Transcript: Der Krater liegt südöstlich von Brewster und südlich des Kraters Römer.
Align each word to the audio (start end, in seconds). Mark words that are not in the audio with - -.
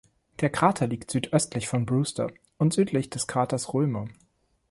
Der 0.39 0.49
Krater 0.49 0.87
liegt 0.87 1.11
südöstlich 1.11 1.67
von 1.67 1.85
Brewster 1.85 2.31
und 2.57 2.73
südlich 2.73 3.11
des 3.11 3.27
Kraters 3.27 3.71
Römer. 3.75 4.07